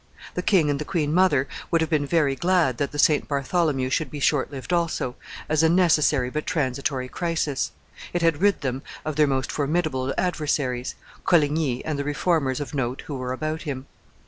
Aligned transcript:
The 0.33 0.41
king 0.41 0.71
and 0.71 0.79
the 0.79 0.83
queen 0.83 1.13
mother 1.13 1.47
would 1.69 1.79
have 1.79 1.89
been 1.91 2.07
very 2.07 2.35
glad 2.35 2.79
that 2.79 2.91
the 2.91 2.97
St. 2.97 3.27
Bartholomew 3.27 3.91
should 3.91 4.09
be 4.09 4.19
short 4.19 4.49
lived 4.49 4.73
also, 4.73 5.15
as 5.47 5.61
a 5.61 5.69
necessary 5.69 6.31
but 6.31 6.47
transitory 6.47 7.07
crisis; 7.07 7.71
it 8.11 8.23
had 8.23 8.41
rid 8.41 8.61
them 8.61 8.81
of 9.05 9.15
their 9.15 9.27
most 9.27 9.51
formidable 9.51 10.11
adversaries, 10.17 10.95
Coligny 11.23 11.85
and 11.85 11.99
the 11.99 12.03
Reformers 12.03 12.59
of 12.59 12.73
note 12.73 13.01
who 13.05 13.15
were 13.15 13.31
about 13.31 13.61
him. 13.61 13.85